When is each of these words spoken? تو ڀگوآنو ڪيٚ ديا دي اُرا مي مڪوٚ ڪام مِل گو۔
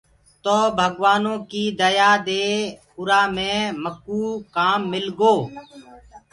تو 0.43 0.57
ڀگوآنو 0.77 1.33
ڪيٚ 1.49 1.75
ديا 1.79 2.11
دي 2.27 2.43
اُرا 2.97 3.21
مي 3.35 3.53
مڪوٚ 3.83 4.43
ڪام 4.55 4.79
مِل 4.91 5.05
گو۔ 5.19 5.35